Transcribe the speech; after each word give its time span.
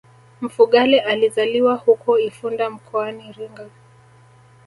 Mfugale 0.41 0.99
alizaliwa 0.99 1.75
huko 1.75 2.19
Ifunda 2.19 2.69
mkoani 2.69 3.29
Iringa 3.29 3.69